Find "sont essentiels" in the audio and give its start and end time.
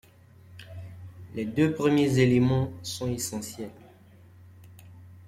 2.81-3.69